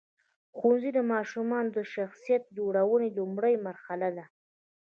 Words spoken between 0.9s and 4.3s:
د ماشومانو د شخصیت جوړونې لومړۍ مرحله ده.